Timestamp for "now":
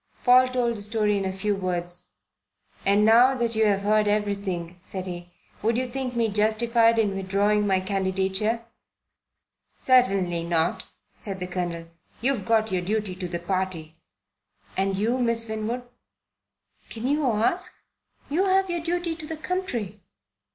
3.05-3.35